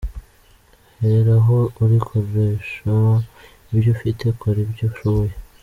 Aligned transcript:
Hera 1.01 1.33
aho 1.41 1.57
uri, 1.81 1.97
Koresha 2.07 2.97
ibyo 3.73 3.89
ufite, 3.95 4.23
Kora 4.39 4.59
ibyo 4.65 4.83
ushoboye. 4.91 5.33